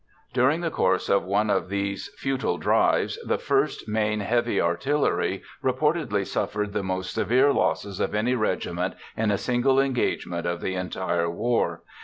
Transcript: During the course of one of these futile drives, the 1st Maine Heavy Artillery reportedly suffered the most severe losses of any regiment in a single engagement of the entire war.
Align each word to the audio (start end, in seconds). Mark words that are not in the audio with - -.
During 0.33 0.61
the 0.61 0.71
course 0.71 1.09
of 1.09 1.25
one 1.25 1.51
of 1.51 1.69
these 1.69 2.09
futile 2.17 2.57
drives, 2.57 3.19
the 3.23 3.37
1st 3.37 3.87
Maine 3.87 4.21
Heavy 4.21 4.59
Artillery 4.59 5.43
reportedly 5.63 6.25
suffered 6.25 6.73
the 6.73 6.81
most 6.81 7.13
severe 7.13 7.53
losses 7.53 7.99
of 7.99 8.15
any 8.15 8.33
regiment 8.33 8.95
in 9.15 9.29
a 9.29 9.37
single 9.37 9.79
engagement 9.79 10.47
of 10.47 10.59
the 10.59 10.73
entire 10.73 11.29
war. 11.29 11.83